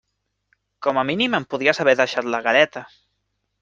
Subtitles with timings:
[0.87, 2.89] Com a mínim em podries haver deixat la galeta.